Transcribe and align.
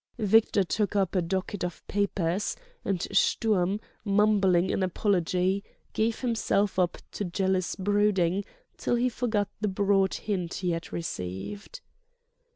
Victor 0.17 0.63
took 0.63 0.95
up 0.95 1.13
a 1.13 1.21
docket 1.21 1.63
of 1.63 1.85
papers, 1.87 2.55
and 2.83 3.03
Sturm, 3.15 3.79
mumbling 4.03 4.71
an 4.71 4.81
apology, 4.81 5.63
gave 5.93 6.21
himself 6.21 6.79
up 6.79 6.97
to 7.11 7.23
jealous 7.23 7.75
brooding 7.75 8.43
till 8.77 8.95
he 8.95 9.09
forgot 9.09 9.49
the 9.59 9.67
broad 9.67 10.15
hint 10.15 10.55
he 10.55 10.71
had 10.71 10.91
received. 10.91 11.81